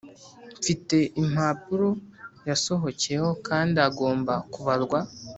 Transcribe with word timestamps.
Mfite 0.59 0.97
impapuro 1.21 1.89
yasohokeyeho 2.49 3.29
kandi 3.47 3.77
agomba 3.87 4.33
kubarwa 4.53 4.99